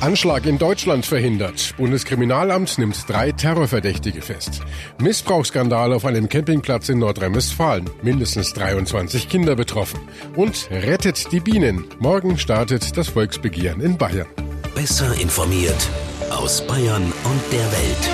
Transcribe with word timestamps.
Anschlag 0.00 0.46
in 0.46 0.58
Deutschland 0.58 1.04
verhindert. 1.04 1.74
Bundeskriminalamt 1.76 2.78
nimmt 2.78 3.08
drei 3.08 3.32
Terrorverdächtige 3.32 4.22
fest. 4.22 4.62
Missbrauchsskandal 4.98 5.92
auf 5.92 6.06
einem 6.06 6.28
Campingplatz 6.28 6.88
in 6.88 6.98
Nordrhein-Westfalen. 6.98 7.90
Mindestens 8.02 8.54
23 8.54 9.28
Kinder 9.28 9.56
betroffen. 9.56 10.00
Und 10.36 10.68
rettet 10.70 11.30
die 11.32 11.40
Bienen. 11.40 11.84
Morgen 11.98 12.38
startet 12.38 12.96
das 12.96 13.08
Volksbegehren 13.08 13.82
in 13.82 13.98
Bayern. 13.98 14.26
Besser 14.74 15.14
informiert 15.20 15.88
aus 16.30 16.66
Bayern 16.66 17.02
und 17.02 17.52
der 17.52 17.72
Welt. 17.72 18.10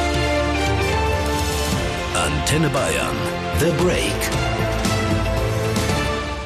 Antenne 2.14 2.68
Bayern. 2.70 3.16
The 3.60 3.70
Break. 3.84 4.45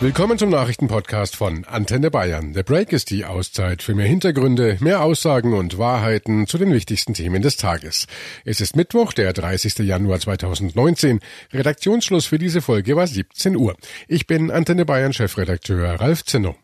Willkommen 0.03 0.39
zum 0.39 0.49
Nachrichtenpodcast 0.49 1.37
von 1.37 1.67
Antenne 1.67 2.11
Bayern. 2.11 2.55
The 2.55 2.63
Break 2.63 2.91
ist 2.95 3.11
die 3.11 3.27
Auszeit 3.27 3.83
für 3.83 3.95
mehr 3.95 4.07
Hintergründe, 4.07 4.79
mehr 4.81 5.03
Aussagen 5.03 5.53
und 5.53 5.77
Wahrheiten 5.77 6.47
zu 6.47 6.57
den 6.57 6.73
wichtigsten 6.73 7.13
Themen 7.13 7.43
des 7.43 7.59
Tages. 7.59 8.07
Es 8.47 8.63
ist 8.63 8.77
Mittwoch, 8.77 9.13
der 9.13 9.35
30. 9.35 9.81
Januar 9.81 10.19
2019. 10.19 11.21
Redaktionsschluss 11.53 12.25
für 12.25 12.39
diese 12.39 12.63
Folge 12.63 12.97
war 12.97 13.07
17 13.07 13.57
Uhr. 13.57 13.77
Ich 14.09 14.27
bin 14.27 14.51
Antenne 14.51 14.87
Bayern 14.87 15.13
Chefredakteur 15.13 16.01
Ralf 16.01 16.25
Zinno. 16.25 16.57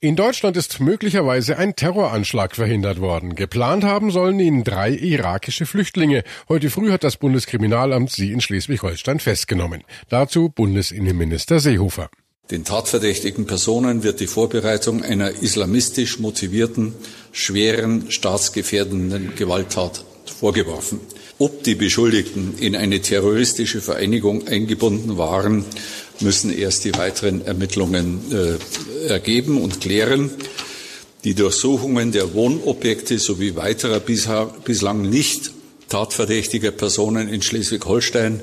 In 0.00 0.14
Deutschland 0.14 0.58
ist 0.58 0.78
möglicherweise 0.78 1.56
ein 1.56 1.74
Terroranschlag 1.74 2.54
verhindert 2.54 3.00
worden. 3.00 3.34
Geplant 3.34 3.82
haben 3.82 4.10
sollen 4.10 4.38
ihn 4.40 4.62
drei 4.62 4.90
irakische 4.90 5.64
Flüchtlinge. 5.64 6.22
Heute 6.50 6.68
früh 6.68 6.92
hat 6.92 7.02
das 7.02 7.16
Bundeskriminalamt 7.16 8.10
sie 8.10 8.30
in 8.30 8.42
Schleswig-Holstein 8.42 9.20
festgenommen. 9.20 9.84
Dazu 10.10 10.50
Bundesinnenminister 10.50 11.60
Seehofer. 11.60 12.10
Den 12.50 12.64
tatverdächtigen 12.64 13.46
Personen 13.46 14.02
wird 14.02 14.20
die 14.20 14.26
Vorbereitung 14.26 15.02
einer 15.02 15.30
islamistisch 15.30 16.18
motivierten, 16.18 16.94
schweren, 17.32 18.10
staatsgefährdenden 18.10 19.34
Gewalttat 19.34 20.04
vorgeworfen. 20.26 21.00
Ob 21.38 21.64
die 21.64 21.74
Beschuldigten 21.74 22.56
in 22.58 22.74
eine 22.74 23.00
terroristische 23.00 23.82
Vereinigung 23.82 24.48
eingebunden 24.48 25.18
waren, 25.18 25.66
müssen 26.20 26.50
erst 26.50 26.86
die 26.86 26.94
weiteren 26.94 27.44
Ermittlungen 27.44 28.22
äh, 28.32 29.08
ergeben 29.08 29.60
und 29.60 29.82
klären. 29.82 30.30
Die 31.24 31.34
Durchsuchungen 31.34 32.12
der 32.12 32.32
Wohnobjekte 32.32 33.18
sowie 33.18 33.54
weiterer 33.54 34.00
bislang 34.00 35.02
nicht 35.02 35.50
tatverdächtiger 35.90 36.70
Personen 36.70 37.28
in 37.28 37.42
Schleswig-Holstein, 37.42 38.40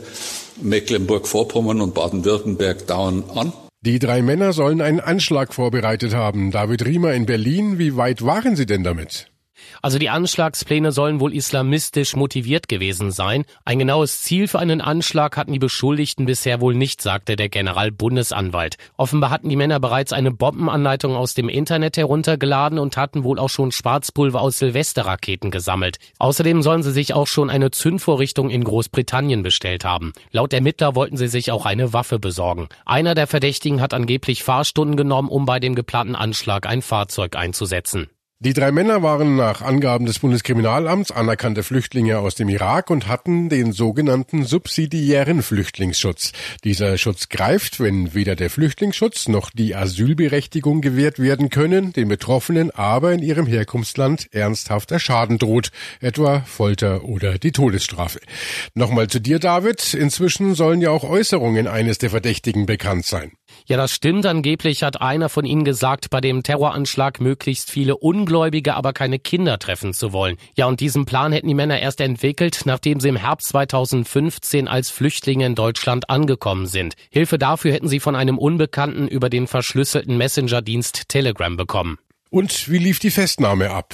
Mecklenburg-Vorpommern 0.62 1.82
und 1.82 1.96
Baden-Württemberg 1.96 2.86
dauern 2.86 3.24
an. 3.34 3.54
Die 3.82 4.00
drei 4.00 4.22
Männer 4.22 4.54
sollen 4.54 4.82
einen 4.82 5.00
Anschlag 5.00 5.54
vorbereitet 5.54 6.14
haben. 6.14 6.52
David 6.52 6.86
Riemer 6.86 7.14
in 7.14 7.26
Berlin, 7.26 7.80
wie 7.80 7.98
weit 7.98 8.24
waren 8.24 8.56
Sie 8.56 8.66
denn 8.66 8.84
damit? 8.84 9.33
Also 9.82 10.00
die 10.00 10.10
Anschlagspläne 10.10 10.92
sollen 10.92 11.20
wohl 11.20 11.34
islamistisch 11.34 12.16
motiviert 12.16 12.68
gewesen 12.68 13.12
sein. 13.12 13.46
Ein 13.66 13.80
genaues 13.80 14.22
Ziel 14.22 14.48
für 14.48 14.60
einen 14.60 14.82
Anschlag 14.82 15.38
hatten 15.38 15.54
die 15.54 15.60
Beschuldigten 15.60 16.26
bisher 16.26 16.62
wohl 16.62 16.76
nicht, 16.76 17.02
sagte 17.02 17.36
der 17.36 17.50
Generalbundesanwalt. 17.50 18.78
Offenbar 18.98 19.30
hatten 19.30 19.50
die 19.50 19.56
Männer 19.56 19.80
bereits 19.80 20.14
eine 20.14 20.32
Bombenanleitung 20.32 21.16
aus 21.16 21.34
dem 21.34 21.50
Internet 21.50 21.98
heruntergeladen 21.98 22.80
und 22.80 22.98
hatten 22.98 23.24
wohl 23.24 23.40
auch 23.40 23.50
schon 23.50 23.72
Schwarzpulver 23.72 24.42
aus 24.42 24.60
Silvesterraketen 24.60 25.52
gesammelt. 25.52 25.98
Außerdem 26.20 26.62
sollen 26.62 26.84
sie 26.84 26.92
sich 26.92 27.14
auch 27.14 27.28
schon 27.28 27.50
eine 27.50 27.72
Zündvorrichtung 27.72 28.50
in 28.50 28.64
Großbritannien 28.64 29.44
bestellt 29.44 29.86
haben. 29.86 30.14
Laut 30.32 30.54
Ermittler 30.54 30.96
wollten 30.96 31.18
sie 31.18 31.28
sich 31.28 31.52
auch 31.52 31.66
eine 31.66 31.94
Waffe 31.94 32.20
besorgen. 32.20 32.70
Einer 32.86 33.16
der 33.16 33.28
Verdächtigen 33.28 33.82
hat 33.82 33.94
angeblich 33.94 34.44
Fahrstunden 34.44 34.98
genommen, 34.98 35.30
um 35.30 35.46
bei 35.46 35.60
dem 35.60 35.76
geplanten 35.76 36.16
Anschlag 36.16 36.66
ein 36.66 36.82
Fahrzeug 36.82 37.36
einzusetzen. 37.36 38.10
Die 38.46 38.52
drei 38.52 38.74
Männer 38.74 39.02
waren 39.02 39.38
nach 39.38 39.62
Angaben 39.62 40.06
des 40.06 40.20
Bundeskriminalamts 40.20 41.12
anerkannte 41.12 41.64
Flüchtlinge 41.64 42.20
aus 42.20 42.36
dem 42.36 42.50
Irak 42.50 42.90
und 42.90 43.08
hatten 43.08 43.48
den 43.48 43.72
sogenannten 43.72 44.44
subsidiären 44.44 45.42
Flüchtlingsschutz. 45.42 46.34
Dieser 46.66 46.98
Schutz 46.98 47.30
greift, 47.30 47.80
wenn 47.80 48.14
weder 48.14 48.36
der 48.36 48.50
Flüchtlingsschutz 48.50 49.30
noch 49.30 49.50
die 49.50 49.76
Asylberechtigung 49.76 50.82
gewährt 50.82 51.20
werden 51.20 51.52
können, 51.52 51.94
den 51.94 52.10
Betroffenen 52.10 52.70
aber 52.70 53.14
in 53.14 53.22
ihrem 53.22 53.48
Herkunftsland 53.48 54.28
ernsthafter 54.34 55.00
Schaden 55.00 55.38
droht, 55.38 55.72
etwa 56.02 56.42
Folter 56.42 57.06
oder 57.06 57.40
die 57.40 57.54
Todesstrafe. 57.54 58.20
Nochmal 58.74 59.08
zu 59.08 59.22
dir, 59.22 59.40
David. 59.40 59.94
Inzwischen 59.94 60.54
sollen 60.54 60.82
ja 60.82 60.90
auch 60.90 61.06
Äußerungen 61.06 61.68
eines 61.68 61.98
der 61.98 62.10
Verdächtigen 62.10 62.66
bekannt 62.66 63.06
sein. 63.06 63.32
Ja, 63.66 63.78
das 63.78 63.92
stimmt. 63.92 64.26
Angeblich 64.26 64.84
hat 64.84 65.02
einer 65.02 65.30
von 65.30 65.46
ihnen 65.46 65.64
gesagt, 65.64 66.10
bei 66.10 66.22
dem 66.22 66.44
Terroranschlag 66.44 67.20
möglichst 67.22 67.72
viele 67.72 67.98
Ungläubige, 67.98 68.76
aber 68.76 68.94
keine 68.94 69.20
Kinder 69.20 69.60
treffen 69.60 69.94
zu 69.94 70.14
wollen. 70.14 70.38
Ja, 70.56 70.68
und 70.68 70.80
diesen 70.80 71.06
Plan 71.06 71.32
hätten 71.32 71.48
die 71.48 71.54
Männer 71.54 71.80
erst 71.80 72.02
entwickelt, 72.02 72.62
nachdem 72.66 73.00
sie 73.00 73.10
im 73.10 73.16
Herbst 73.16 73.50
2015 73.50 74.68
als 74.68 74.90
Flüchtlinge 74.90 75.46
in 75.46 75.56
Deutschland 75.56 76.10
angekommen 76.10 76.68
sind. 76.68 76.96
Hilfe 77.10 77.38
dafür 77.38 77.74
hätten 77.74 77.88
sie 77.88 78.00
von 78.00 78.16
einem 78.16 78.38
Unbekannten 78.38 79.08
über 79.08 79.30
den 79.30 79.48
verschlüsselten 79.48 80.18
Messenger-Dienst 80.18 81.10
Telegram 81.10 81.56
bekommen. 81.58 81.98
Und 82.30 82.70
wie 82.70 82.80
lief 82.80 83.00
die 83.00 83.12
Festnahme 83.12 83.70
ab? 83.70 83.94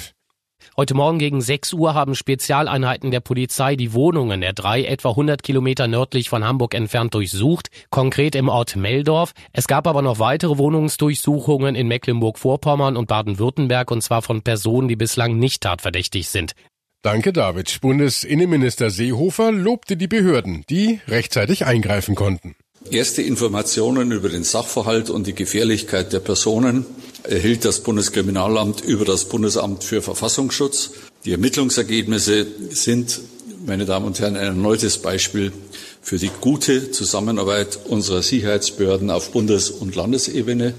Heute 0.76 0.94
Morgen 0.94 1.18
gegen 1.18 1.40
6 1.40 1.72
Uhr 1.72 1.94
haben 1.94 2.14
Spezialeinheiten 2.14 3.10
der 3.10 3.20
Polizei 3.20 3.74
die 3.74 3.92
Wohnungen 3.92 4.40
der 4.40 4.52
drei 4.52 4.84
etwa 4.84 5.10
100 5.10 5.42
Kilometer 5.42 5.88
nördlich 5.88 6.28
von 6.28 6.44
Hamburg 6.44 6.74
entfernt 6.74 7.12
durchsucht, 7.14 7.70
konkret 7.90 8.36
im 8.36 8.48
Ort 8.48 8.76
Meldorf. 8.76 9.32
Es 9.52 9.66
gab 9.66 9.88
aber 9.88 10.00
noch 10.00 10.20
weitere 10.20 10.58
Wohnungsdurchsuchungen 10.58 11.74
in 11.74 11.88
Mecklenburg-Vorpommern 11.88 12.96
und 12.96 13.08
Baden-Württemberg 13.08 13.90
und 13.90 14.02
zwar 14.02 14.22
von 14.22 14.42
Personen, 14.42 14.86
die 14.86 14.96
bislang 14.96 15.38
nicht 15.38 15.62
tatverdächtig 15.62 16.28
sind. 16.28 16.52
Danke, 17.02 17.32
David. 17.32 17.80
Bundesinnenminister 17.80 18.90
Seehofer 18.90 19.52
lobte 19.52 19.96
die 19.96 20.08
Behörden, 20.08 20.64
die 20.70 21.00
rechtzeitig 21.08 21.66
eingreifen 21.66 22.14
konnten. 22.14 22.54
Erste 22.88 23.22
Informationen 23.22 24.10
über 24.10 24.30
den 24.30 24.42
Sachverhalt 24.42 25.10
und 25.10 25.26
die 25.26 25.34
Gefährlichkeit 25.34 26.12
der 26.12 26.20
Personen 26.20 26.86
erhielt 27.24 27.64
das 27.64 27.80
Bundeskriminalamt 27.80 28.80
über 28.80 29.04
das 29.04 29.26
Bundesamt 29.26 29.84
für 29.84 30.00
Verfassungsschutz. 30.00 30.92
Die 31.24 31.32
Ermittlungsergebnisse 31.32 32.46
sind, 32.70 33.20
meine 33.66 33.84
Damen 33.84 34.06
und 34.06 34.18
Herren, 34.18 34.36
ein 34.36 34.46
erneutes 34.46 34.98
Beispiel 34.98 35.52
für 36.00 36.18
die 36.18 36.30
gute 36.40 36.90
Zusammenarbeit 36.90 37.78
unserer 37.86 38.22
Sicherheitsbehörden 38.22 39.10
auf 39.10 39.30
Bundes- 39.30 39.70
und 39.70 39.94
Landesebene. 39.94 40.72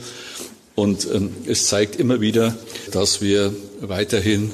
Und 0.73 1.07
ähm, 1.13 1.29
es 1.45 1.67
zeigt 1.67 1.97
immer 1.97 2.19
wieder, 2.19 2.57
dass 2.91 3.21
wir 3.21 3.53
weiterhin 3.79 4.51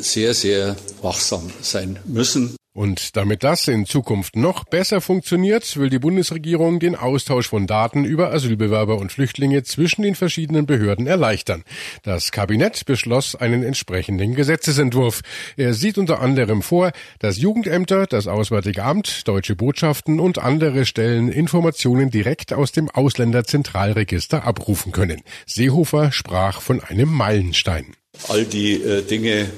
sehr, 0.00 0.34
sehr 0.34 0.76
wachsam 1.02 1.50
sein 1.60 1.98
müssen. 2.06 2.56
Und 2.72 3.16
damit 3.16 3.42
das 3.42 3.66
in 3.66 3.84
Zukunft 3.84 4.36
noch 4.36 4.62
besser 4.62 5.00
funktioniert, 5.00 5.76
will 5.76 5.90
die 5.90 5.98
Bundesregierung 5.98 6.78
den 6.78 6.94
Austausch 6.94 7.48
von 7.48 7.66
Daten 7.66 8.04
über 8.04 8.32
Asylbewerber 8.32 8.96
und 8.96 9.10
Flüchtlinge 9.10 9.64
zwischen 9.64 10.02
den 10.02 10.14
verschiedenen 10.14 10.66
Behörden 10.66 11.08
erleichtern. 11.08 11.64
Das 12.04 12.30
Kabinett 12.30 12.86
beschloss 12.86 13.34
einen 13.34 13.64
entsprechenden 13.64 14.36
Gesetzesentwurf. 14.36 15.22
Er 15.56 15.74
sieht 15.74 15.98
unter 15.98 16.20
anderem 16.20 16.62
vor, 16.62 16.92
dass 17.18 17.38
Jugendämter, 17.38 18.06
das 18.06 18.28
Auswärtige 18.28 18.84
Amt, 18.84 19.26
deutsche 19.26 19.56
Botschaften 19.56 20.20
und 20.20 20.38
andere 20.38 20.86
Stellen 20.86 21.28
Informationen 21.28 22.10
direkt 22.10 22.52
aus 22.52 22.70
dem 22.70 22.88
Ausländerzentralregister 22.88 24.44
abrufen 24.44 24.92
können. 24.92 25.22
Seehofer 25.44 26.12
sprach 26.12 26.60
von 26.60 26.80
einem 26.84 27.12
Meilenstein. 27.12 27.96
All 28.28 28.44
die 28.44 28.74
äh, 28.74 29.02
Dinge, 29.02 29.48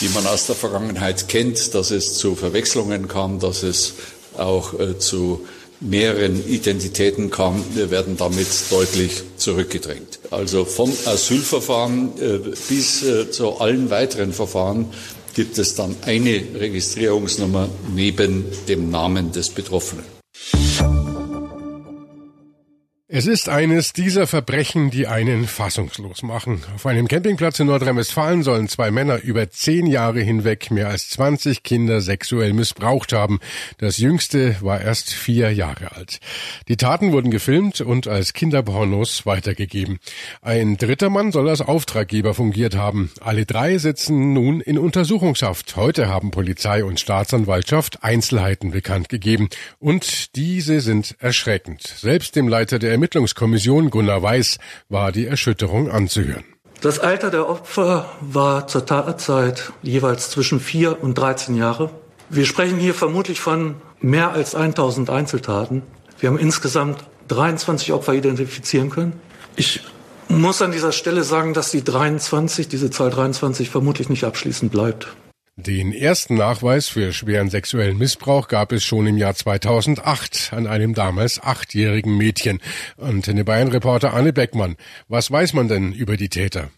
die 0.00 0.08
man 0.08 0.26
aus 0.26 0.46
der 0.46 0.56
Vergangenheit 0.56 1.28
kennt, 1.28 1.74
dass 1.74 1.90
es 1.90 2.14
zu 2.14 2.34
Verwechslungen 2.34 3.08
kam, 3.08 3.40
dass 3.40 3.62
es 3.62 3.94
auch 4.36 4.78
äh, 4.78 4.98
zu 4.98 5.46
mehreren 5.80 6.46
Identitäten 6.48 7.30
kam, 7.30 7.64
werden 7.74 8.16
damit 8.16 8.48
deutlich 8.70 9.22
zurückgedrängt. 9.36 10.18
Also 10.30 10.64
vom 10.64 10.92
Asylverfahren 11.04 12.12
äh, 12.20 12.38
bis 12.68 13.02
äh, 13.04 13.30
zu 13.30 13.58
allen 13.58 13.90
weiteren 13.90 14.32
Verfahren 14.32 14.86
gibt 15.34 15.58
es 15.58 15.74
dann 15.76 15.94
eine 16.02 16.42
Registrierungsnummer 16.58 17.68
neben 17.94 18.44
dem 18.66 18.90
Namen 18.90 19.30
des 19.30 19.50
Betroffenen. 19.50 20.04
Es 23.10 23.26
ist 23.26 23.48
eines 23.48 23.94
dieser 23.94 24.26
Verbrechen, 24.26 24.90
die 24.90 25.06
einen 25.06 25.46
fassungslos 25.46 26.22
machen. 26.22 26.62
Auf 26.74 26.84
einem 26.84 27.08
Campingplatz 27.08 27.58
in 27.58 27.68
Nordrhein-Westfalen 27.68 28.42
sollen 28.42 28.68
zwei 28.68 28.90
Männer 28.90 29.22
über 29.22 29.48
zehn 29.48 29.86
Jahre 29.86 30.20
hinweg 30.20 30.70
mehr 30.70 30.90
als 30.90 31.08
20 31.08 31.62
Kinder 31.62 32.02
sexuell 32.02 32.52
missbraucht 32.52 33.14
haben. 33.14 33.40
Das 33.78 33.96
jüngste 33.96 34.56
war 34.60 34.82
erst 34.82 35.14
vier 35.14 35.50
Jahre 35.54 35.92
alt. 35.96 36.20
Die 36.68 36.76
Taten 36.76 37.12
wurden 37.12 37.30
gefilmt 37.30 37.80
und 37.80 38.06
als 38.06 38.34
Kinderpornos 38.34 39.24
weitergegeben. 39.24 40.00
Ein 40.42 40.76
dritter 40.76 41.08
Mann 41.08 41.32
soll 41.32 41.48
als 41.48 41.62
Auftraggeber 41.62 42.34
fungiert 42.34 42.76
haben. 42.76 43.10
Alle 43.22 43.46
drei 43.46 43.78
sitzen 43.78 44.34
nun 44.34 44.60
in 44.60 44.76
Untersuchungshaft. 44.76 45.76
Heute 45.76 46.08
haben 46.08 46.30
Polizei 46.30 46.84
und 46.84 47.00
Staatsanwaltschaft 47.00 48.04
Einzelheiten 48.04 48.70
bekannt 48.70 49.08
gegeben. 49.08 49.48
Und 49.78 50.36
diese 50.36 50.82
sind 50.82 51.16
erschreckend. 51.20 51.80
Selbst 51.80 52.36
dem 52.36 52.48
Leiter 52.48 52.78
der 52.78 52.97
Ermittlungskommission 52.98 53.90
Gunnar 53.90 54.24
Weiß 54.24 54.58
war 54.88 55.12
die 55.12 55.26
Erschütterung 55.26 55.88
anzuhören. 55.88 56.42
Das 56.80 56.98
Alter 56.98 57.30
der 57.30 57.48
Opfer 57.48 58.10
war 58.20 58.66
zur 58.66 58.86
Tatzeit 58.86 59.72
jeweils 59.82 60.30
zwischen 60.30 60.58
vier 60.58 61.00
und 61.00 61.14
13 61.16 61.54
Jahre. 61.54 61.90
Wir 62.28 62.44
sprechen 62.44 62.76
hier 62.78 62.94
vermutlich 62.94 63.38
von 63.38 63.76
mehr 64.00 64.32
als 64.32 64.56
1000 64.56 65.10
Einzeltaten. 65.10 65.82
Wir 66.18 66.28
haben 66.28 66.38
insgesamt 66.38 67.04
23 67.28 67.92
Opfer 67.92 68.14
identifizieren 68.14 68.90
können. 68.90 69.12
Ich 69.54 69.80
muss 70.28 70.60
an 70.60 70.72
dieser 70.72 70.90
Stelle 70.90 71.22
sagen, 71.22 71.54
dass 71.54 71.70
die 71.70 71.84
23, 71.84 72.66
diese 72.66 72.90
Zahl 72.90 73.10
23 73.10 73.70
vermutlich 73.70 74.08
nicht 74.08 74.24
abschließend 74.24 74.72
bleibt. 74.72 75.06
Den 75.60 75.92
ersten 75.92 76.36
Nachweis 76.36 76.86
für 76.86 77.12
schweren 77.12 77.50
sexuellen 77.50 77.98
Missbrauch 77.98 78.46
gab 78.46 78.70
es 78.70 78.84
schon 78.84 79.08
im 79.08 79.16
Jahr 79.16 79.34
2008 79.34 80.52
an 80.52 80.68
einem 80.68 80.94
damals 80.94 81.42
achtjährigen 81.42 82.16
Mädchen. 82.16 82.60
Antenne 82.96 83.44
Bayern-Reporter 83.44 84.14
Anne 84.14 84.32
Beckmann. 84.32 84.76
Was 85.08 85.32
weiß 85.32 85.54
man 85.54 85.66
denn 85.66 85.92
über 85.92 86.16
die 86.16 86.28
Täter? 86.28 86.70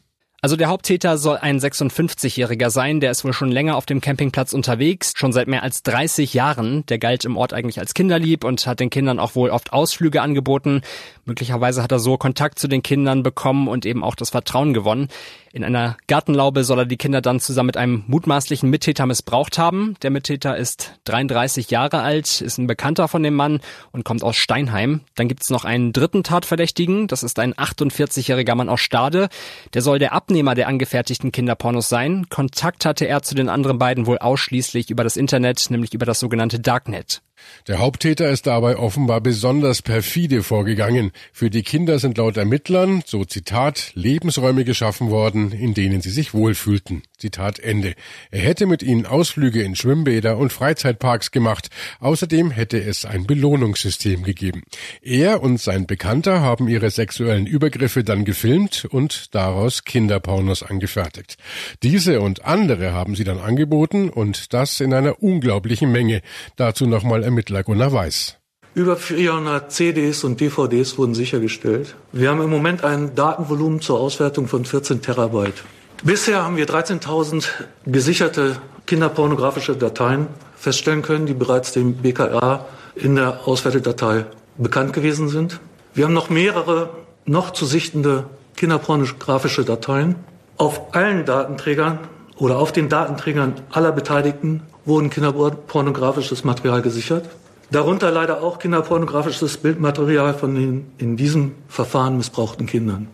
Also 0.43 0.57
der 0.57 0.69
Haupttäter 0.69 1.19
soll 1.19 1.37
ein 1.37 1.61
56-Jähriger 1.61 2.71
sein, 2.71 3.01
der 3.01 3.11
ist 3.11 3.25
wohl 3.25 3.35
schon 3.35 3.51
länger 3.51 3.77
auf 3.77 3.85
dem 3.85 4.01
Campingplatz 4.01 4.55
unterwegs, 4.55 5.13
schon 5.15 5.33
seit 5.33 5.49
mehr 5.49 5.63
als 5.63 5.83
30 5.83 6.33
Jahren. 6.33 6.87
Der 6.87 6.99
galt 6.99 7.27
im 7.27 7.37
Ort 7.37 7.53
eigentlich 7.53 7.79
als 7.79 7.93
kinderlieb 7.93 8.45
und 8.45 8.67
hat 8.67 8.81
den 8.81 8.89
Kindern 8.89 9.19
auch 9.19 9.35
wohl 9.35 9.51
oft 9.51 9.75
Ausflüge 9.75 10.23
angeboten. 10.23 10.81
Möglicherweise 11.27 11.83
hat 11.83 11.93
er 11.93 11.99
so 11.99 12.17
Kontakt 12.17 12.59
zu 12.59 12.69
den 12.69 12.83
Kindern 12.83 13.23
bekommen 13.23 13.69
und 13.69 13.85
eben 13.85 14.03
auch 14.03 14.15
das 14.15 14.31
Vertrauen 14.31 14.73
gewonnen. 14.73 15.09
In 15.53 15.65
einer 15.65 15.97
Gartenlaube 16.07 16.63
soll 16.63 16.79
er 16.79 16.87
die 16.87 16.97
Kinder 16.97 17.21
dann 17.21 17.41
zusammen 17.41 17.67
mit 17.67 17.77
einem 17.77 18.05
mutmaßlichen 18.07 18.71
Mittäter 18.71 19.05
missbraucht 19.07 19.59
haben. 19.59 19.97
Der 20.01 20.11
Mittäter 20.11 20.57
ist 20.57 20.95
33 21.05 21.71
Jahre 21.71 22.03
alt, 22.03 22.41
ist 22.41 22.59
ein 22.59 22.69
Bekannter 22.69 23.09
von 23.09 23.25
dem 23.25 23.35
Mann 23.35 23.61
und 23.91 24.05
kommt 24.05 24.23
aus 24.23 24.37
Steinheim. 24.37 25.01
Dann 25.17 25.27
gibt 25.27 25.43
es 25.43 25.51
noch 25.51 25.65
einen 25.65 25.93
dritten 25.93 26.23
Tatverdächtigen, 26.23 27.09
das 27.09 27.25
ist 27.25 27.41
ein 27.41 27.53
48-jähriger 27.55 28.55
Mann 28.55 28.69
aus 28.69 28.81
Stade. 28.81 29.29
Der 29.75 29.83
soll 29.83 29.99
der 29.99 30.13
Abnehmer 30.31 30.55
der 30.55 30.69
angefertigten 30.69 31.33
Kinderpornos 31.33 31.89
sein. 31.89 32.29
Kontakt 32.29 32.85
hatte 32.85 33.09
er 33.09 33.21
zu 33.23 33.35
den 33.35 33.49
anderen 33.49 33.81
beiden 33.81 34.07
wohl 34.07 34.19
ausschließlich 34.19 34.89
über 34.89 35.03
das 35.03 35.17
Internet, 35.17 35.67
nämlich 35.71 35.93
über 35.93 36.07
das 36.07 36.21
sogenannte 36.21 36.61
Darknet. 36.61 37.21
Der 37.67 37.81
Haupttäter 37.81 38.31
ist 38.31 38.47
dabei 38.47 38.77
offenbar 38.77 39.21
besonders 39.21 39.83
perfide 39.83 40.45
vorgegangen. 40.45 41.11
Für 41.33 41.51
die 41.51 41.65
Kinder 41.65 41.99
sind 41.99 42.17
laut 42.17 42.37
Ermittlern, 42.37 43.03
so 43.05 43.25
Zitat, 43.25 43.91
Lebensräume 43.95 44.65
geschaffen 44.65 45.11
worden, 45.11 45.51
in 45.51 45.75
denen 45.75 46.01
sie 46.01 46.11
sich 46.11 46.33
wohlfühlten. 46.33 47.03
Zitat 47.21 47.59
Ende. 47.59 47.95
Er 48.31 48.41
hätte 48.41 48.67
mit 48.67 48.83
ihnen 48.83 49.07
Ausflüge 49.07 49.63
in 49.63 49.77
Schwimmbäder 49.77 50.39
und 50.39 50.53
Freizeitparks 50.53 51.31
gemacht. 51.31 51.69
Außerdem 52.01 52.51
hätte 52.51 52.83
es 52.83 53.05
ein 53.05 53.27
Belohnungssystem 53.27 54.23
gegeben. 54.23 54.63
Er 55.03 55.43
und 55.43 55.61
sein 55.61 55.87
Bekannter 55.87 56.41
haben 56.41 56.67
ihre 56.69 56.91
sexuellen 56.91 57.47
Übergriffe 57.47 58.05
dann 58.05 58.25
gefilmt 58.25 58.87
und 58.91 59.35
daraus 59.35 59.85
Kinderpornos 59.85 60.63
angefertigt. 60.63 61.37
Diese 61.83 62.21
und 62.21 62.45
andere 62.45 62.93
haben 62.93 63.15
sie 63.15 63.25
dann 63.25 63.39
angeboten 63.39 64.09
und 64.09 64.53
das 64.55 64.81
in 64.81 64.95
einer 64.95 65.23
unglaublichen 65.23 65.93
Menge. 65.93 66.23
Dazu 66.57 66.87
nochmal 66.87 67.23
Ermittler 67.23 67.63
Gunnar 67.63 67.93
Weiß. 67.93 68.41
Über 68.75 68.97
400 68.97 69.73
CDs 69.73 70.23
und 70.23 70.41
DVDs 70.41 70.97
wurden 70.97 71.15
sichergestellt. 71.15 71.97
Wir 72.13 72.31
haben 72.31 72.41
im 72.41 72.51
Moment 72.51 72.85
ein 72.85 73.17
Datenvolumen 73.17 73.81
zur 73.81 73.99
Auswertung 73.99 74.47
von 74.47 74.65
14 74.65 75.03
Terabyte. 75.03 75.65
Bisher 76.03 76.43
haben 76.43 76.57
wir 76.57 76.67
13.000 76.67 77.47
gesicherte 77.85 78.57
kinderpornografische 78.87 79.77
Dateien 79.77 80.29
feststellen 80.57 81.03
können, 81.03 81.27
die 81.27 81.35
bereits 81.35 81.73
dem 81.73 81.97
BKA 81.97 82.65
in 82.95 83.17
der 83.17 83.47
Auswertedatei 83.47 84.25
bekannt 84.57 84.95
gewesen 84.95 85.29
sind. 85.29 85.61
Wir 85.93 86.07
haben 86.07 86.15
noch 86.15 86.31
mehrere 86.31 86.89
noch 87.27 87.51
zu 87.51 87.67
sichtende 87.67 88.25
kinderpornografische 88.57 89.67
Dateien. 89.67 90.15
Auf 90.57 90.95
allen 90.95 91.27
Datenträgern 91.27 91.99
oder 92.39 92.59
auf 92.59 92.73
den 92.73 92.89
Datenträgern 92.89 93.57
aller 93.71 93.93
Beteiligten 93.93 94.63
wurden 94.87 95.11
kinderpornografisches 95.11 96.45
Material 96.45 96.81
gesichert. 96.81 97.29
Darunter 97.71 98.11
leider 98.11 98.43
auch 98.43 98.59
kinderpornografisches 98.59 99.59
Bildmaterial 99.59 100.33
von 100.33 100.55
den 100.55 100.93
in 100.97 101.19
diesem 101.19 101.57
Verfahren 101.69 102.17
missbrauchten 102.17 102.65
Kindern. 102.65 103.09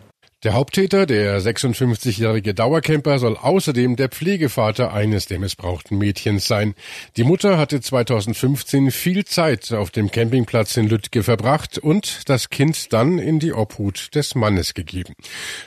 Der 0.44 0.52
Haupttäter, 0.52 1.06
der 1.06 1.40
56-jährige 1.40 2.52
Dauercamper, 2.52 3.18
soll 3.18 3.38
außerdem 3.38 3.96
der 3.96 4.10
Pflegevater 4.10 4.92
eines 4.92 5.24
der 5.24 5.38
missbrauchten 5.38 5.96
Mädchens 5.96 6.46
sein. 6.46 6.74
Die 7.16 7.24
Mutter 7.24 7.56
hatte 7.56 7.80
2015 7.80 8.90
viel 8.90 9.24
Zeit 9.24 9.72
auf 9.72 9.90
dem 9.90 10.10
Campingplatz 10.10 10.76
in 10.76 10.90
Lüttke 10.90 11.22
verbracht 11.22 11.78
und 11.78 12.28
das 12.28 12.50
Kind 12.50 12.92
dann 12.92 13.18
in 13.18 13.38
die 13.38 13.54
Obhut 13.54 14.14
des 14.14 14.34
Mannes 14.34 14.74
gegeben. 14.74 15.14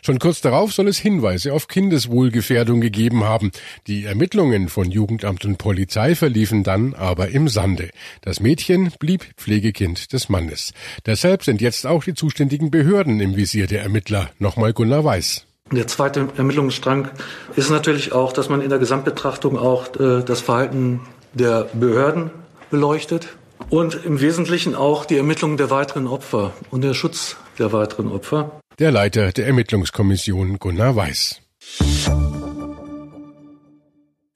Schon 0.04 0.20
kurz 0.20 0.40
darauf 0.40 0.72
soll 0.72 0.88
es 0.88 1.00
Hinweise 1.00 1.52
auf 1.52 1.68
Kindeswohlgefährdung 1.68 2.80
gegeben 2.80 3.24
haben. 3.24 3.50
Die 3.88 4.06
Ermittlungen 4.06 4.70
von 4.70 4.92
Jugendamt 4.92 5.46
und 5.46 5.58
Polizei 5.58 6.14
verliefen 6.14 6.64
dann 6.64 6.94
aber 6.94 7.30
im 7.30 7.48
Sande. 7.48 7.90
Das 8.22 8.40
Mädchen 8.40 8.92
blieb 9.00 9.26
Pflegekind 9.36 10.14
des 10.14 10.30
Mannes. 10.30 10.74
Deshalb 11.08 11.44
sind 11.44 11.60
jetzt 11.60 11.88
auch 11.88 12.04
die 12.04 12.14
zuständigen 12.14 12.70
Behörden 12.70 13.20
im 13.20 13.36
Visier 13.36 13.66
der 13.66 13.82
Ermittler. 13.82 14.30
Nochmal 14.60 14.74
Gunnar 14.74 15.06
Weiß. 15.06 15.46
Der 15.72 15.88
zweite 15.88 16.28
Ermittlungsstrang 16.36 17.08
ist 17.56 17.70
natürlich 17.70 18.12
auch, 18.12 18.34
dass 18.34 18.50
man 18.50 18.60
in 18.60 18.70
der 18.70 18.78
Gesamtbetrachtung 18.78 19.58
auch 19.58 19.88
äh, 19.96 20.22
das 20.22 20.42
Verhalten 20.42 21.00
der 21.32 21.70
Behörden 21.74 22.30
beleuchtet 22.70 23.30
und 23.70 24.04
im 24.04 24.20
Wesentlichen 24.20 24.76
auch 24.76 25.06
die 25.06 25.16
Ermittlung 25.16 25.56
der 25.56 25.70
weiteren 25.70 26.08
Opfer 26.08 26.52
und 26.72 26.82
der 26.82 26.94
Schutz 26.94 27.38
der 27.58 27.72
weiteren 27.72 28.12
Opfer. 28.12 28.60
Der 28.80 28.92
Leiter 28.92 29.32
der 29.32 29.48
Ermittlungskommission 29.48 30.60
Gunnar 30.60 30.98
Weiß. 30.98 31.40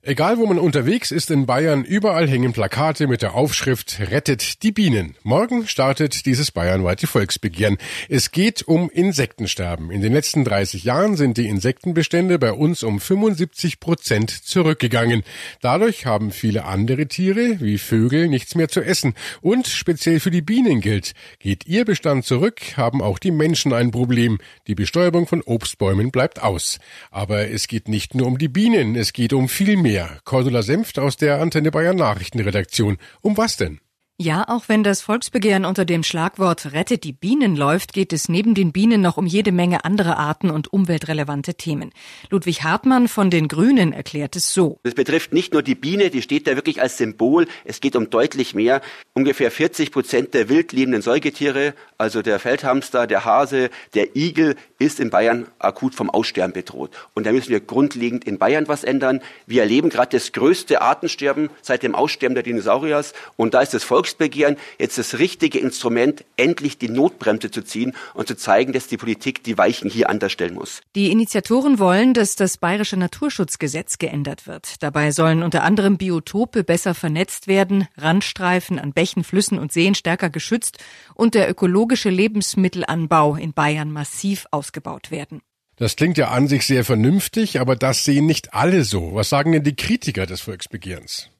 Egal 0.05 0.37
wo 0.37 0.45
man 0.45 0.59
unterwegs 0.59 1.11
ist 1.11 1.31
in 1.31 1.45
Bayern, 1.45 1.85
überall 1.85 2.27
hängen 2.27 2.51
Plakate 2.51 3.07
mit 3.07 3.21
der 3.21 3.35
Aufschrift 3.35 4.01
Rettet 4.11 4.61
die 4.61 4.73
Bienen. 4.73 5.15
Morgen 5.23 5.65
startet 5.65 6.25
dieses 6.25 6.51
bayernweite 6.51 7.07
Volksbegehren. 7.07 7.77
Es 8.09 8.31
geht 8.31 8.67
um 8.67 8.89
Insektensterben. 8.89 9.91
In 9.91 10.01
den 10.01 10.11
letzten 10.11 10.43
30 10.43 10.83
Jahren 10.83 11.15
sind 11.15 11.37
die 11.37 11.47
Insektenbestände 11.47 12.37
bei 12.37 12.51
uns 12.51 12.83
um 12.83 12.99
75 12.99 13.79
Prozent 13.79 14.29
zurückgegangen. 14.29 15.23
Dadurch 15.61 16.05
haben 16.05 16.31
viele 16.31 16.65
andere 16.65 17.07
Tiere, 17.07 17.61
wie 17.61 17.77
Vögel, 17.77 18.27
nichts 18.27 18.55
mehr 18.55 18.67
zu 18.67 18.81
essen. 18.81 19.13
Und 19.39 19.67
speziell 19.67 20.19
für 20.19 20.31
die 20.31 20.41
Bienen 20.41 20.81
gilt, 20.81 21.13
geht 21.39 21.65
ihr 21.65 21.85
Bestand 21.85 22.25
zurück, 22.25 22.59
haben 22.75 23.01
auch 23.01 23.19
die 23.19 23.31
Menschen 23.31 23.71
ein 23.71 23.91
Problem. 23.91 24.39
Die 24.67 24.75
Bestäubung 24.75 25.27
von 25.27 25.41
Obstbäumen 25.41 26.11
bleibt 26.11 26.43
aus. 26.43 26.79
Aber 27.09 27.49
es 27.49 27.69
geht 27.69 27.87
nicht 27.87 28.15
nur 28.15 28.27
um 28.27 28.37
die 28.37 28.49
Bienen, 28.49 28.97
es 28.97 29.13
geht 29.13 29.31
um 29.31 29.47
viel 29.47 29.77
mehr 29.77 29.92
mehr. 29.93 30.19
Cordula 30.23 30.63
Senft 30.63 30.97
aus 30.97 31.17
der 31.17 31.39
Antenne 31.39 31.69
Bayern 31.69 31.95
Nachrichtenredaktion. 31.95 32.97
Um 33.21 33.37
was 33.37 33.57
denn? 33.57 33.79
Ja, 34.23 34.45
auch 34.47 34.69
wenn 34.69 34.85
das 34.85 35.01
Volksbegehren 35.01 35.65
unter 35.65 35.83
dem 35.83 36.01
Schlagwort 36.01 36.71
Rettet 36.71 37.03
die 37.03 37.11
Bienen 37.11 37.57
läuft, 37.57 37.91
geht 37.91 38.13
es 38.13 38.29
neben 38.29 38.55
den 38.55 38.71
Bienen 38.71 39.01
noch 39.01 39.17
um 39.17 39.25
jede 39.25 39.51
Menge 39.51 39.83
andere 39.83 40.15
Arten 40.15 40.49
und 40.49 40.71
umweltrelevante 40.71 41.55
Themen. 41.55 41.91
Ludwig 42.29 42.63
Hartmann 42.63 43.09
von 43.09 43.29
den 43.29 43.49
Grünen 43.49 43.91
erklärt 43.91 44.37
es 44.37 44.53
so. 44.53 44.79
Es 44.83 44.93
betrifft 44.93 45.33
nicht 45.33 45.51
nur 45.51 45.61
die 45.61 45.75
Biene, 45.75 46.09
die 46.09 46.21
steht 46.21 46.47
da 46.47 46.55
wirklich 46.55 46.81
als 46.81 46.97
Symbol. 46.97 47.47
Es 47.65 47.81
geht 47.81 47.97
um 47.97 48.09
deutlich 48.09 48.55
mehr. 48.55 48.79
Ungefähr 49.11 49.51
40 49.51 49.91
Prozent 49.91 50.33
der 50.33 50.47
wildlebenden 50.47 51.01
Säugetiere, 51.01 51.73
also 51.97 52.21
der 52.21 52.39
Feldhamster, 52.39 53.07
der 53.07 53.25
Hase, 53.25 53.71
der 53.93 54.15
Igel, 54.15 54.55
ist 54.79 55.01
in 55.01 55.09
Bayern 55.09 55.47
akut 55.59 55.95
vom 55.95 56.09
Aussterben 56.09 56.53
bedroht. 56.53 56.91
Und 57.13 57.25
da 57.25 57.33
müssen 57.33 57.49
wir 57.49 57.59
grundlegend 57.59 58.23
in 58.23 58.37
Bayern 58.37 58.69
was 58.69 58.85
ändern. 58.85 59.19
Wir 59.47 59.63
erleben 59.63 59.89
gerade 59.89 60.15
das 60.15 60.31
größte 60.31 60.81
Artensterben 60.81 61.49
seit 61.61 61.83
dem 61.83 61.93
Aussterben 61.93 62.35
der 62.35 62.43
Dinosauriers. 62.43 63.13
Und 63.35 63.53
da 63.53 63.61
ist 63.61 63.73
das 63.73 63.83
Volk 63.83 64.12
Volksbegehren 64.13 64.57
jetzt 64.79 64.97
das 64.97 65.17
richtige 65.17 65.59
Instrument, 65.59 66.23
endlich 66.37 66.77
die 66.77 66.89
Notbremse 66.89 67.51
zu 67.51 67.63
ziehen 67.63 67.93
und 68.13 68.27
zu 68.27 68.35
zeigen, 68.35 68.73
dass 68.73 68.87
die 68.87 68.97
Politik 68.97 69.43
die 69.43 69.57
Weichen 69.57 69.89
hier 69.89 70.09
anders 70.09 70.31
stellen 70.31 70.53
muss. 70.53 70.81
Die 70.95 71.11
Initiatoren 71.11 71.79
wollen, 71.79 72.13
dass 72.13 72.35
das 72.35 72.57
bayerische 72.57 72.97
Naturschutzgesetz 72.97 73.97
geändert 73.97 74.47
wird. 74.47 74.81
Dabei 74.83 75.11
sollen 75.11 75.43
unter 75.43 75.63
anderem 75.63 75.97
Biotope 75.97 76.63
besser 76.63 76.93
vernetzt 76.93 77.47
werden, 77.47 77.87
Randstreifen 77.97 78.79
an 78.79 78.93
Bächen, 78.93 79.23
Flüssen 79.23 79.57
und 79.59 79.71
Seen 79.71 79.95
stärker 79.95 80.29
geschützt 80.29 80.77
und 81.15 81.33
der 81.33 81.49
ökologische 81.49 82.09
Lebensmittelanbau 82.09 83.35
in 83.35 83.53
Bayern 83.53 83.91
massiv 83.91 84.45
ausgebaut 84.51 85.11
werden. 85.11 85.41
Das 85.75 85.95
klingt 85.95 86.19
ja 86.19 86.29
an 86.29 86.47
sich 86.47 86.67
sehr 86.67 86.85
vernünftig, 86.85 87.59
aber 87.59 87.75
das 87.75 88.05
sehen 88.05 88.27
nicht 88.27 88.53
alle 88.53 88.83
so. 88.83 89.15
Was 89.15 89.29
sagen 89.29 89.53
denn 89.53 89.63
die 89.63 89.75
Kritiker 89.75 90.27
des 90.27 90.41
Volksbegehrens? 90.41 91.32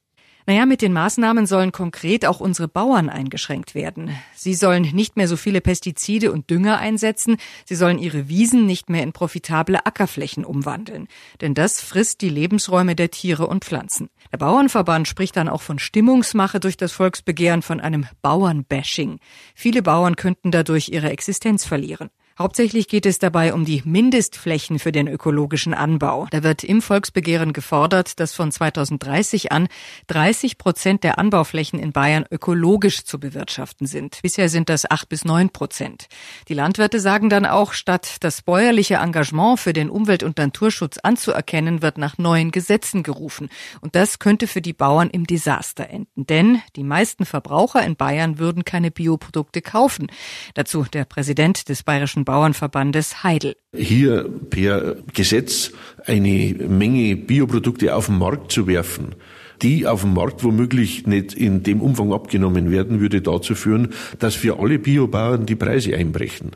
Naja, 0.46 0.66
mit 0.66 0.82
den 0.82 0.92
Maßnahmen 0.92 1.46
sollen 1.46 1.72
konkret 1.72 2.26
auch 2.26 2.38
unsere 2.38 2.68
Bauern 2.68 3.08
eingeschränkt 3.08 3.74
werden. 3.74 4.10
Sie 4.34 4.54
sollen 4.54 4.82
nicht 4.82 5.16
mehr 5.16 5.26
so 5.26 5.38
viele 5.38 5.62
Pestizide 5.62 6.30
und 6.32 6.50
Dünger 6.50 6.76
einsetzen, 6.76 7.38
sie 7.64 7.74
sollen 7.74 7.98
ihre 7.98 8.28
Wiesen 8.28 8.66
nicht 8.66 8.90
mehr 8.90 9.02
in 9.02 9.14
profitable 9.14 9.86
Ackerflächen 9.86 10.44
umwandeln. 10.44 11.08
Denn 11.40 11.54
das 11.54 11.80
frisst 11.80 12.20
die 12.20 12.28
Lebensräume 12.28 12.94
der 12.94 13.10
Tiere 13.10 13.46
und 13.46 13.64
Pflanzen. 13.64 14.10
Der 14.32 14.38
Bauernverband 14.38 15.08
spricht 15.08 15.36
dann 15.36 15.48
auch 15.48 15.62
von 15.62 15.78
Stimmungsmache 15.78 16.60
durch 16.60 16.76
das 16.76 16.92
Volksbegehren, 16.92 17.62
von 17.62 17.80
einem 17.80 18.06
Bauernbashing. 18.20 19.20
Viele 19.54 19.80
Bauern 19.80 20.16
könnten 20.16 20.50
dadurch 20.50 20.90
ihre 20.90 21.08
Existenz 21.08 21.64
verlieren. 21.64 22.10
Hauptsächlich 22.36 22.88
geht 22.88 23.06
es 23.06 23.20
dabei 23.20 23.54
um 23.54 23.64
die 23.64 23.82
Mindestflächen 23.84 24.80
für 24.80 24.90
den 24.90 25.06
ökologischen 25.06 25.72
Anbau. 25.72 26.26
Da 26.32 26.42
wird 26.42 26.64
im 26.64 26.82
Volksbegehren 26.82 27.52
gefordert, 27.52 28.18
dass 28.18 28.34
von 28.34 28.50
2030 28.50 29.52
an 29.52 29.68
30 30.08 30.58
Prozent 30.58 31.04
der 31.04 31.20
Anbauflächen 31.20 31.78
in 31.78 31.92
Bayern 31.92 32.24
ökologisch 32.32 33.04
zu 33.04 33.20
bewirtschaften 33.20 33.86
sind. 33.86 34.18
Bisher 34.20 34.48
sind 34.48 34.68
das 34.68 34.90
8 34.90 35.08
bis 35.08 35.24
9 35.24 35.50
Prozent. 35.50 36.08
Die 36.48 36.54
Landwirte 36.54 36.98
sagen 36.98 37.30
dann 37.30 37.46
auch, 37.46 37.72
statt 37.72 38.16
das 38.18 38.42
bäuerliche 38.42 38.96
Engagement 38.96 39.60
für 39.60 39.72
den 39.72 39.88
Umwelt- 39.88 40.24
und 40.24 40.36
Naturschutz 40.36 40.98
anzuerkennen, 40.98 41.82
wird 41.82 41.98
nach 41.98 42.18
neuen 42.18 42.50
Gesetzen 42.50 43.04
gerufen. 43.04 43.48
Und 43.80 43.94
das 43.94 44.18
könnte 44.18 44.48
für 44.48 44.60
die 44.60 44.72
Bauern 44.72 45.08
im 45.08 45.24
Desaster 45.24 45.88
enden. 45.88 46.26
Denn 46.26 46.60
die 46.74 46.82
meisten 46.82 47.26
Verbraucher 47.26 47.84
in 47.84 47.94
Bayern 47.94 48.40
würden 48.40 48.64
keine 48.64 48.90
Bioprodukte 48.90 49.62
kaufen. 49.62 50.08
Dazu 50.54 50.84
der 50.92 51.04
Präsident 51.04 51.68
des 51.68 51.84
Bayerischen 51.84 52.23
Bauernverbandes 52.24 53.22
Heidel. 53.22 53.56
Hier 53.74 54.28
per 54.50 54.96
Gesetz 55.12 55.72
eine 56.04 56.54
Menge 56.68 57.16
Bioprodukte 57.16 57.94
auf 57.94 58.06
den 58.06 58.18
Markt 58.18 58.52
zu 58.52 58.66
werfen, 58.66 59.14
die 59.62 59.86
auf 59.86 60.02
dem 60.02 60.14
Markt 60.14 60.44
womöglich 60.44 61.06
nicht 61.06 61.34
in 61.34 61.62
dem 61.62 61.80
Umfang 61.80 62.12
abgenommen 62.12 62.70
werden, 62.70 63.00
würde 63.00 63.22
dazu 63.22 63.54
führen, 63.54 63.94
dass 64.18 64.34
für 64.34 64.58
alle 64.58 64.78
Biobauern 64.78 65.46
die 65.46 65.56
Preise 65.56 65.96
einbrechen. 65.96 66.52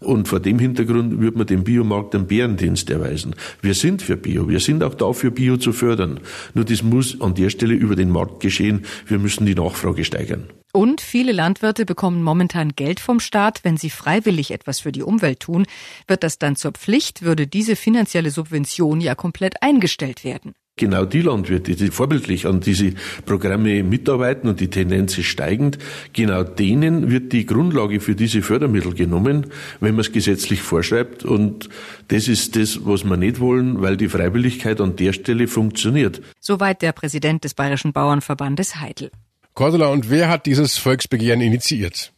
Und 0.00 0.28
vor 0.28 0.40
dem 0.40 0.58
Hintergrund 0.58 1.20
würde 1.20 1.38
man 1.38 1.46
dem 1.46 1.64
Biomarkt 1.64 2.14
einen 2.14 2.26
Bärendienst 2.26 2.88
erweisen. 2.90 3.34
Wir 3.60 3.74
sind 3.74 4.00
für 4.00 4.16
Bio. 4.16 4.48
Wir 4.48 4.60
sind 4.60 4.82
auch 4.82 4.94
dafür, 4.94 5.30
Bio 5.30 5.56
zu 5.56 5.72
fördern. 5.72 6.20
Nur 6.54 6.64
das 6.64 6.82
muss 6.82 7.20
an 7.20 7.34
der 7.34 7.50
Stelle 7.50 7.74
über 7.74 7.96
den 7.96 8.10
Markt 8.10 8.40
geschehen. 8.40 8.84
Wir 9.06 9.18
müssen 9.18 9.44
die 9.44 9.54
Nachfrage 9.54 10.04
steigern. 10.04 10.44
Und 10.72 11.00
viele 11.00 11.32
Landwirte 11.32 11.84
bekommen 11.84 12.22
momentan 12.22 12.74
Geld 12.76 13.00
vom 13.00 13.20
Staat, 13.20 13.64
wenn 13.64 13.76
sie 13.76 13.90
freiwillig 13.90 14.52
etwas 14.52 14.80
für 14.80 14.92
die 14.92 15.02
Umwelt 15.02 15.40
tun. 15.40 15.66
Wird 16.06 16.22
das 16.22 16.38
dann 16.38 16.56
zur 16.56 16.72
Pflicht, 16.72 17.22
würde 17.22 17.46
diese 17.46 17.74
finanzielle 17.74 18.30
Subvention 18.30 19.00
ja 19.00 19.14
komplett 19.14 19.62
eingestellt 19.62 20.24
werden 20.24 20.54
genau 20.78 21.04
die 21.04 21.22
Landwirte, 21.22 21.74
die 21.74 21.88
vorbildlich 21.88 22.46
an 22.46 22.60
diese 22.60 22.92
Programme 23.26 23.82
mitarbeiten 23.82 24.48
und 24.48 24.60
die 24.60 24.68
Tendenz 24.68 25.18
ist 25.18 25.26
steigend, 25.26 25.78
genau 26.12 26.42
denen 26.42 27.10
wird 27.10 27.32
die 27.32 27.44
Grundlage 27.44 28.00
für 28.00 28.14
diese 28.14 28.42
Fördermittel 28.42 28.94
genommen, 28.94 29.46
wenn 29.80 29.94
man 29.94 30.00
es 30.00 30.12
gesetzlich 30.12 30.62
vorschreibt. 30.62 31.24
Und 31.24 31.68
das 32.08 32.28
ist 32.28 32.56
das, 32.56 32.86
was 32.86 33.04
wir 33.04 33.16
nicht 33.16 33.40
wollen, 33.40 33.82
weil 33.82 33.96
die 33.96 34.08
Freiwilligkeit 34.08 34.80
an 34.80 34.96
der 34.96 35.12
Stelle 35.12 35.48
funktioniert. 35.48 36.22
Soweit 36.40 36.82
der 36.82 36.92
Präsident 36.92 37.44
des 37.44 37.54
Bayerischen 37.54 37.92
Bauernverbandes 37.92 38.76
Heidel. 38.76 39.10
Cordula, 39.54 39.88
und 39.88 40.08
wer 40.08 40.28
hat 40.28 40.46
dieses 40.46 40.78
Volksbegehren 40.78 41.40
initiiert? 41.40 42.12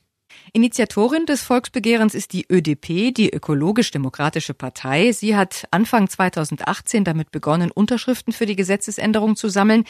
Initiatorin 0.52 1.26
des 1.26 1.42
Volksbegehrens 1.42 2.14
ist 2.14 2.32
die 2.32 2.46
ÖDP, 2.50 3.14
die 3.14 3.30
Ökologisch-Demokratische 3.32 4.54
Partei. 4.54 5.12
Sie 5.12 5.36
hat 5.36 5.66
Anfang 5.70 6.08
2018 6.08 7.04
damit 7.04 7.30
begonnen, 7.30 7.70
Unterschriften 7.70 8.32
für 8.32 8.46
die 8.46 8.56
Gesetzesänderung 8.56 9.36
zu 9.36 9.48
sammeln. 9.48 9.84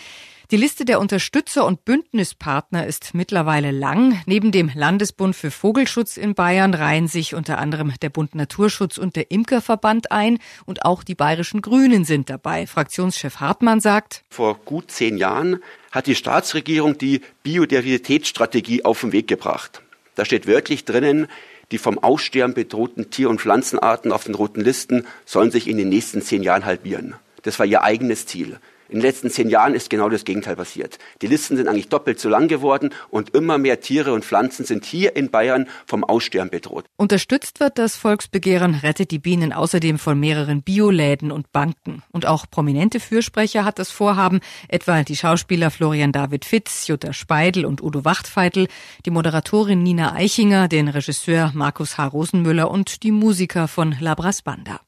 Die 0.50 0.56
Liste 0.56 0.84
der 0.84 1.00
Unterstützer 1.00 1.64
und 1.64 1.84
Bündnispartner 1.84 2.84
ist 2.86 3.14
mittlerweile 3.14 3.70
lang. 3.70 4.20
Neben 4.26 4.50
dem 4.50 4.70
Landesbund 4.74 5.36
für 5.36 5.50
Vogelschutz 5.50 6.16
in 6.16 6.34
Bayern 6.34 6.74
reihen 6.74 7.06
sich 7.06 7.34
unter 7.34 7.58
anderem 7.58 7.94
der 8.02 8.10
Bund 8.10 8.34
Naturschutz 8.34 8.98
und 8.98 9.16
der 9.16 9.30
Imkerverband 9.30 10.10
ein 10.10 10.38
und 10.66 10.84
auch 10.84 11.04
die 11.04 11.14
bayerischen 11.14 11.62
Grünen 11.62 12.04
sind 12.04 12.28
dabei. 12.28 12.66
Fraktionschef 12.66 13.36
Hartmann 13.36 13.80
sagt, 13.80 14.24
vor 14.28 14.58
gut 14.64 14.90
zehn 14.90 15.16
Jahren 15.16 15.62
hat 15.92 16.06
die 16.06 16.16
Staatsregierung 16.16 16.98
die 16.98 17.20
Biodiversitätsstrategie 17.44 18.84
auf 18.84 19.02
den 19.02 19.12
Weg 19.12 19.28
gebracht. 19.28 19.82
Da 20.20 20.26
steht 20.26 20.46
wörtlich 20.46 20.84
drinnen, 20.84 21.28
die 21.70 21.78
vom 21.78 21.98
Aussterben 21.98 22.52
bedrohten 22.52 23.08
Tier- 23.08 23.30
und 23.30 23.40
Pflanzenarten 23.40 24.12
auf 24.12 24.24
den 24.24 24.34
roten 24.34 24.60
Listen 24.60 25.06
sollen 25.24 25.50
sich 25.50 25.66
in 25.66 25.78
den 25.78 25.88
nächsten 25.88 26.20
zehn 26.20 26.42
Jahren 26.42 26.66
halbieren. 26.66 27.14
Das 27.40 27.58
war 27.58 27.64
ihr 27.64 27.82
eigenes 27.84 28.26
Ziel. 28.26 28.58
In 28.90 28.98
den 28.98 29.02
letzten 29.02 29.30
zehn 29.30 29.48
Jahren 29.48 29.74
ist 29.74 29.88
genau 29.88 30.08
das 30.08 30.24
Gegenteil 30.24 30.56
passiert. 30.56 30.98
Die 31.22 31.28
Listen 31.28 31.56
sind 31.56 31.68
eigentlich 31.68 31.88
doppelt 31.88 32.18
so 32.18 32.28
lang 32.28 32.48
geworden 32.48 32.90
und 33.08 33.36
immer 33.36 33.56
mehr 33.56 33.80
Tiere 33.80 34.12
und 34.12 34.24
Pflanzen 34.24 34.64
sind 34.64 34.84
hier 34.84 35.14
in 35.14 35.30
Bayern 35.30 35.68
vom 35.86 36.02
Aussterben 36.02 36.50
bedroht. 36.50 36.86
Unterstützt 36.96 37.60
wird 37.60 37.78
das 37.78 37.94
Volksbegehren 37.94 38.74
Rettet 38.74 39.12
die 39.12 39.20
Bienen 39.20 39.52
außerdem 39.52 40.00
von 40.00 40.18
mehreren 40.18 40.62
Bioläden 40.62 41.30
und 41.30 41.52
Banken. 41.52 42.02
Und 42.10 42.26
auch 42.26 42.46
prominente 42.50 42.98
Fürsprecher 42.98 43.64
hat 43.64 43.78
das 43.78 43.92
Vorhaben, 43.92 44.40
etwa 44.66 45.04
die 45.04 45.14
Schauspieler 45.14 45.70
Florian 45.70 46.10
David 46.10 46.44
Fitz, 46.44 46.88
Jutta 46.88 47.12
Speidel 47.12 47.64
und 47.66 47.80
Udo 47.80 48.04
Wachtfeitel, 48.04 48.66
die 49.06 49.10
Moderatorin 49.10 49.84
Nina 49.84 50.14
Eichinger, 50.14 50.66
den 50.66 50.88
Regisseur 50.88 51.52
Markus 51.54 51.96
H. 51.96 52.08
Rosenmüller 52.08 52.68
und 52.68 53.04
die 53.04 53.12
Musiker 53.12 53.68
von 53.68 53.94
Labras 54.00 54.42
Banda. 54.42 54.80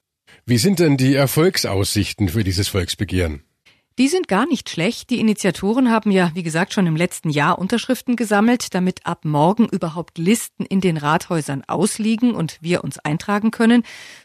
Wie 0.45 0.59
sind 0.59 0.81
denn 0.81 0.97
die 0.97 1.15
Erfolgsaussichten 1.15 2.29
für 2.29 2.43
dieses 2.43 2.67
Volksbegehren? 2.67 3.45
Die 3.99 4.09
sind 4.09 4.27
gar 4.27 4.47
nicht 4.47 4.71
schlecht. 4.71 5.11
Die 5.11 5.21
Initiatoren 5.21 5.91
haben 5.91 6.11
ja, 6.11 6.31
wie 6.35 6.43
gesagt, 6.43 6.73
schon 6.73 6.87
im 6.87 6.97
letzten 6.97 7.29
Jahr 7.29 7.59
Unterschriften 7.59 8.17
gesammelt, 8.17 8.75
damit 8.75 9.05
ab 9.05 9.25
morgen 9.25 9.69
überhaupt 9.69 10.17
Listen 10.17 10.65
in 10.65 10.81
den 10.81 10.97
Rathäusern 10.97 11.63
ausliegen 11.67 12.35
und 12.35 12.57
wir 12.63 12.85
uns 12.85 12.99
eintragen 12.99 13.51
können. 13.51 13.83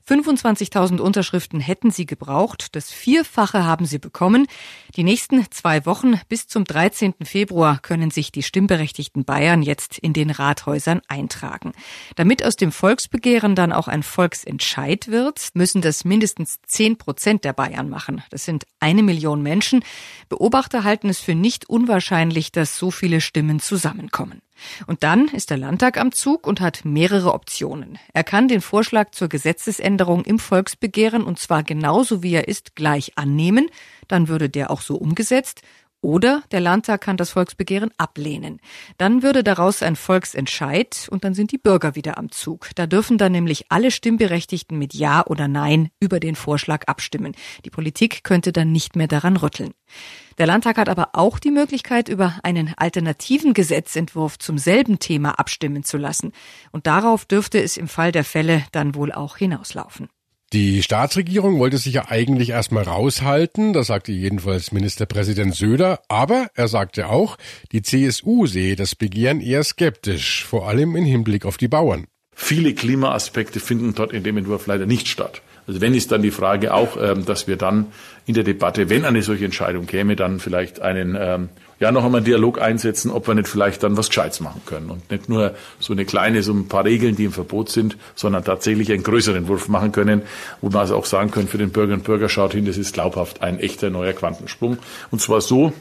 25.000 0.08 1.00
Unterschriften 1.00 1.60
hätten 1.60 1.92
sie 1.92 2.06
gebraucht. 2.06 2.76
Das 2.76 2.92
Vierfache 2.92 3.66
haben 3.66 3.86
sie 3.86 4.00
bekommen. 4.00 4.48
Die 4.98 5.04
nächsten 5.04 5.50
zwei 5.52 5.86
Wochen 5.86 6.20
bis 6.28 6.48
zum 6.48 6.66
13. 6.66 7.14
Februar 7.24 7.80
können 7.80 8.12
sich 8.12 8.32
die 8.32 8.44
stimmberechtigten 8.44 9.24
Bayern 9.26 9.62
jetzt 9.62 9.98
in 10.00 10.14
den 10.14 10.32
Rathäusern 10.32 11.02
eintragen. 11.08 11.72
Damit 12.16 12.44
aus 12.44 12.56
dem 12.56 12.72
Volksbegehren 12.72 13.56
dann 13.56 13.72
auch 13.72 13.88
ein 13.88 14.04
Volksentscheid 14.04 15.08
wird, 15.08 15.50
müssen 15.54 15.82
das 15.82 16.04
mindestens 16.04 16.60
10 16.66 16.98
Prozent 16.98 17.46
der 17.46 17.54
Bayern 17.54 17.90
machen. 17.90 18.24
Das 18.32 18.44
sind 18.44 18.66
eine 18.80 19.04
Million 19.04 19.42
Menschen. 19.42 19.78
Menschen. 19.78 19.84
Beobachter 20.30 20.84
halten 20.84 21.10
es 21.10 21.20
für 21.20 21.36
nicht 21.36 21.70
unwahrscheinlich, 21.70 22.52
dass 22.52 22.78
so 22.78 22.92
viele 22.92 23.22
Stimmen 23.22 23.60
zusammenkommen. 23.60 24.42
Und 24.86 25.04
dann 25.04 25.28
ist 25.28 25.50
der 25.50 25.58
Landtag 25.58 25.98
am 25.98 26.12
Zug 26.12 26.48
und 26.48 26.62
hat 26.62 26.86
mehrere 26.86 27.34
Optionen. 27.34 27.98
Er 28.14 28.24
kann 28.24 28.48
den 28.48 28.62
Vorschlag 28.62 29.12
zur 29.12 29.30
Gesetzesänderung 29.30 30.26
im 30.26 30.40
Volksbegehren 30.40 31.24
und 31.24 31.40
zwar 31.40 31.64
genauso 31.64 32.24
wie 32.24 32.34
er 32.34 32.48
ist 32.48 32.76
gleich 32.76 33.14
annehmen, 33.18 33.70
dann 34.08 34.28
würde 34.28 34.50
der 34.50 34.72
auch 34.72 34.82
so 34.82 34.96
umgesetzt 34.96 35.62
oder 36.08 36.42
der 36.52 36.62
Landtag 36.62 37.02
kann 37.02 37.18
das 37.18 37.32
Volksbegehren 37.32 37.92
ablehnen. 37.98 38.62
Dann 38.98 39.24
würde 39.24 39.44
daraus 39.44 39.84
ein 39.84 39.98
Volksentscheid 39.98 41.10
und 41.12 41.26
dann 41.26 41.34
sind 41.34 41.52
die 41.52 41.58
Bürger 41.58 41.96
wieder 41.96 42.18
am 42.18 42.32
Zug. 42.32 42.70
Da 42.76 42.88
dürfen 42.88 43.18
dann 43.18 43.34
nämlich 43.34 43.66
alle 43.68 43.92
Stimmberechtigten 43.92 44.80
mit 44.80 44.94
Ja 44.94 45.28
oder 45.28 45.50
Nein 45.50 45.90
über 46.00 46.22
den 46.22 46.36
Vorschlag 46.36 46.88
abstimmen. 46.88 47.36
Die 47.66 47.70
Politik 47.70 48.24
könnte 48.24 48.54
dann 48.54 48.72
nicht 48.72 48.96
mehr 48.96 49.10
daran 49.10 49.36
rütteln. 49.36 49.74
Der 50.38 50.48
Landtag 50.48 50.78
hat 50.78 50.88
aber 50.88 51.10
auch 51.12 51.40
die 51.40 51.52
Möglichkeit, 51.52 52.08
über 52.08 52.40
einen 52.42 52.74
alternativen 52.78 53.54
Gesetzentwurf 53.54 54.40
zum 54.40 54.58
selben 54.58 55.00
Thema 55.00 55.38
abstimmen 55.38 55.84
zu 55.84 55.98
lassen. 55.98 56.32
Und 56.72 56.88
darauf 56.88 57.26
dürfte 57.26 57.62
es 57.62 57.76
im 57.76 57.90
Fall 57.90 58.14
der 58.14 58.24
Fälle 58.24 58.64
dann 58.72 58.96
wohl 58.96 59.12
auch 59.12 59.36
hinauslaufen. 59.36 60.08
Die 60.54 60.82
Staatsregierung 60.82 61.60
wollte 61.60 61.78
sich 61.78 61.96
ja 61.96 62.06
eigentlich 62.08 62.52
erstmal 62.52 62.84
raushalten, 62.84 63.74
das 63.74 63.88
sagte 63.88 64.14
jedenfalls 64.14 64.72
Ministerpräsident 64.72 65.54
Söder, 65.54 66.00
aber 66.08 66.48
er 66.56 66.70
sagte 66.70 67.10
auch, 67.10 67.38
die 67.74 67.82
CSU 67.82 68.48
sehe 68.48 68.78
das 68.78 68.96
Begehren 68.96 69.42
eher 69.42 69.62
skeptisch, 69.66 70.46
vor 70.46 70.70
allem 70.70 70.96
im 70.96 71.04
Hinblick 71.04 71.46
auf 71.46 71.58
die 71.58 71.68
Bauern. 71.68 72.06
Viele 72.34 72.74
Klimaaspekte 72.74 73.60
finden 73.60 73.94
dort 73.94 74.14
in 74.14 74.24
dem 74.24 74.38
Entwurf 74.38 74.68
leider 74.68 74.86
nicht 74.86 75.10
statt. 75.10 75.42
Also 75.68 75.82
wenn 75.82 75.94
ist 75.94 76.14
dann 76.14 76.22
die 76.22 76.32
Frage 76.32 76.74
auch, 76.74 76.96
ähm, 76.96 77.26
dass 77.26 77.48
wir 77.48 77.58
dann 77.58 77.88
in 78.26 78.34
der 78.34 78.46
Debatte, 78.46 78.90
wenn 78.90 79.04
eine 79.04 79.24
solche 79.24 79.44
Entscheidung 79.44 79.86
käme, 79.86 80.16
dann 80.16 80.40
vielleicht 80.40 80.80
einen 80.80 81.18
ähm, 81.20 81.50
ja 81.80 81.92
noch 81.92 82.04
einmal 82.04 82.22
Dialog 82.22 82.62
einsetzen, 82.62 83.12
ob 83.12 83.28
wir 83.28 83.36
nicht 83.36 83.48
vielleicht 83.48 83.84
dann 83.84 83.98
was 83.98 84.08
Gescheites 84.10 84.40
machen 84.40 84.62
können 84.66 84.90
und 84.90 85.10
nicht 85.12 85.30
nur 85.30 85.56
so 85.80 85.94
eine 85.94 86.06
kleine, 86.06 86.44
so 86.44 86.54
ein 86.54 86.68
paar 86.68 86.86
Regeln, 86.86 87.16
die 87.16 87.26
im 87.26 87.32
Verbot 87.32 87.70
sind, 87.70 87.98
sondern 88.16 88.44
tatsächlich 88.44 88.92
einen 88.92 89.04
größeren 89.04 89.48
Wurf 89.48 89.68
machen 89.68 89.92
können, 89.92 90.24
wo 90.62 90.70
man 90.70 90.82
also 90.82 90.96
auch 90.96 91.06
sagen 91.06 91.32
können, 91.32 91.48
für 91.48 91.58
den 91.58 91.72
Bürgerinnen 91.72 92.02
und 92.02 92.06
Bürger 92.06 92.30
schaut 92.30 92.54
hin, 92.54 92.66
das 92.66 92.78
ist 92.78 92.94
glaubhaft 92.94 93.42
ein 93.42 93.60
echter 93.60 93.90
neuer 93.90 94.14
Quantensprung. 94.14 94.78
Und 95.12 95.22
zwar 95.22 95.42
so, 95.42 95.74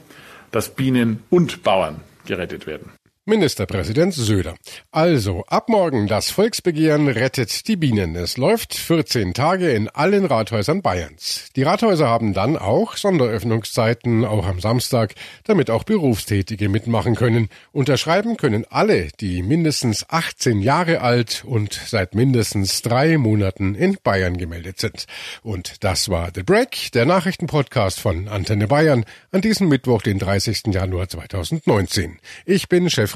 dass 0.50 0.69
Bienen 0.71 1.23
und 1.31 1.62
Bauern 1.62 2.00
gerettet 2.26 2.67
werden. 2.67 2.96
Ministerpräsident 3.28 4.14
Söder. 4.14 4.54
Also, 4.92 5.45
ab 5.49 5.68
morgen 5.68 6.06
das 6.06 6.30
Volksbegehren 6.30 7.09
rettet 7.09 7.66
die 7.66 7.75
Bienen. 7.75 8.14
Es 8.14 8.37
läuft 8.37 8.73
14 8.75 9.35
Tage 9.35 9.73
in 9.73 9.88
allen 9.88 10.26
Rathäusern 10.26 10.80
Bayerns. 10.80 11.49
Die 11.56 11.64
Rathäuser 11.64 12.06
haben 12.06 12.35
dann 12.35 12.56
auch 12.56 12.97
Sonderöffnungszeiten, 12.97 14.25
auch 14.25 14.47
am 14.47 14.61
Samstag, 14.61 15.16
damit 15.42 15.71
auch 15.71 15.83
Berufstätige 15.83 16.68
mitmachen 16.68 17.16
können. 17.16 17.49
Unterschreiben 17.73 18.37
können 18.37 18.64
alle, 18.71 19.09
die 19.18 19.42
mindestens 19.42 20.09
18 20.09 20.61
Jahre 20.61 21.00
alt 21.00 21.42
und 21.45 21.73
seit 21.73 22.14
mindestens 22.14 22.83
drei 22.83 23.18
Monaten 23.18 23.75
in 23.75 23.99
Bayern 24.04 24.37
gemeldet 24.37 24.78
sind. 24.78 25.06
Und 25.42 25.83
das 25.83 26.09
war 26.09 26.30
The 26.33 26.45
Break, 26.45 26.92
der 26.92 27.06
Nachrichtenpodcast 27.06 27.99
von 27.99 28.28
Antenne 28.28 28.68
Bayern 28.68 29.04
an 29.33 29.40
diesem 29.40 29.68
Mittwoch, 29.68 30.02
den 30.02 30.21
30. 30.21 30.66
Januar 30.68 31.09
2019. 31.09 32.21
Ich 32.45 32.68
bin 32.68 32.88
Chef 32.88 33.16